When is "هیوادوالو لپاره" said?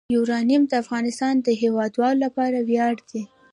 1.61-2.57